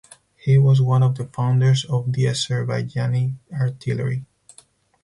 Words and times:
He 0.35 0.57
was 0.57 0.81
one 0.81 1.03
of 1.03 1.13
the 1.15 1.25
founders 1.27 1.85
of 1.85 2.11
the 2.13 2.23
Azerbaijani 2.23 3.35
artillery. 3.53 4.25